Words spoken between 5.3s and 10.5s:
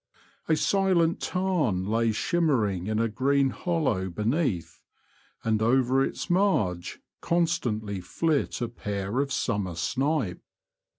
and over its marge constantly flit a pair of summer snipe.